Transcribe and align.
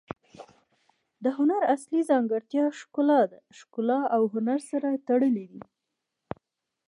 د 1.23 1.25
هنر 1.37 1.61
اصلي 1.75 2.01
ځانګړتیا 2.09 2.65
ښکلا 2.79 3.21
ده. 3.31 3.39
ښګلا 3.57 4.01
او 4.15 4.21
هنر 4.33 4.59
سره 4.71 4.89
تړلي 5.07 5.45
دي. 5.51 5.61